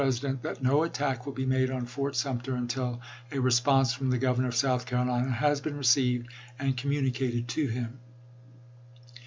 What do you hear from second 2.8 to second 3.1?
Wigfall and until